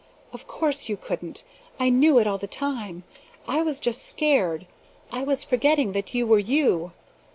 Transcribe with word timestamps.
Of 0.33 0.47
course 0.47 0.89
you 0.89 0.97
couldn't! 0.97 1.43
I 1.79 1.91
knew 1.91 2.17
it 2.17 2.25
all 2.25 2.39
the 2.39 2.47
time! 2.47 3.03
I 3.47 3.61
was 3.61 3.79
just 3.79 4.01
scared! 4.03 4.65
I 5.11 5.21
was 5.21 5.43
forgetting 5.43 5.91
that 5.91 6.15
you 6.15 6.25
were 6.25 6.39
you! 6.39 6.91